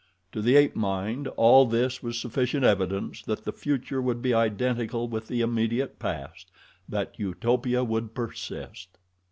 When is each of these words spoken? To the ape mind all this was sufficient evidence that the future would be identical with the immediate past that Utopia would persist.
To 0.31 0.41
the 0.41 0.55
ape 0.55 0.75
mind 0.75 1.27
all 1.37 1.67
this 1.67 2.01
was 2.01 2.19
sufficient 2.19 2.63
evidence 2.65 3.21
that 3.21 3.43
the 3.43 3.51
future 3.51 4.01
would 4.01 4.19
be 4.19 4.33
identical 4.33 5.07
with 5.07 5.27
the 5.27 5.41
immediate 5.41 5.99
past 5.99 6.49
that 6.89 7.19
Utopia 7.19 7.83
would 7.83 8.15
persist. 8.15 8.97